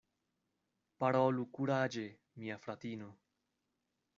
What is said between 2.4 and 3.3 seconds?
mia fratino!